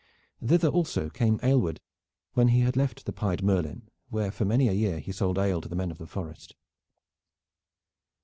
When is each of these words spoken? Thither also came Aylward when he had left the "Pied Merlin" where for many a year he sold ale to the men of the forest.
Thither 0.43 0.67
also 0.67 1.11
came 1.11 1.39
Aylward 1.43 1.79
when 2.33 2.47
he 2.47 2.61
had 2.61 2.75
left 2.75 3.05
the 3.05 3.13
"Pied 3.13 3.43
Merlin" 3.43 3.87
where 4.09 4.31
for 4.31 4.45
many 4.45 4.67
a 4.67 4.71
year 4.73 4.97
he 4.97 5.11
sold 5.11 5.37
ale 5.37 5.61
to 5.61 5.69
the 5.69 5.75
men 5.75 5.91
of 5.91 5.99
the 5.99 6.07
forest. 6.07 6.55